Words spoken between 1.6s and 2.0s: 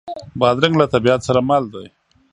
دی.